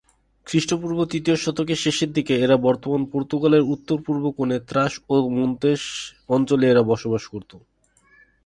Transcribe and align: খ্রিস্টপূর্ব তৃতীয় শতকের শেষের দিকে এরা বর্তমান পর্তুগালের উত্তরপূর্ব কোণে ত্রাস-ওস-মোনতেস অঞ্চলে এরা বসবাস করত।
খ্রিস্টপূর্ব 0.47 0.99
তৃতীয় 1.05 1.37
শতকের 1.37 1.79
শেষের 1.79 2.09
দিকে 2.13 2.33
এরা 2.37 2.55
বর্তমান 2.67 3.01
পর্তুগালের 3.11 3.67
উত্তরপূর্ব 3.73 4.23
কোণে 4.37 4.57
ত্রাস-ওস-মোনতেস 4.69 5.81
অঞ্চলে 6.29 6.65
এরা 6.69 6.83
বসবাস 6.91 7.23
করত। 7.27 7.51